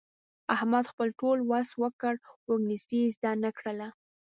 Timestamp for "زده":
3.15-3.31